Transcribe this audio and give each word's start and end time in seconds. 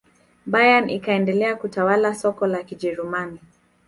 bayern 0.45 0.89
ikaendelea 0.89 1.55
kutawala 1.55 2.15
soka 2.15 2.47
la 2.47 2.63
kijerumani 2.63 3.39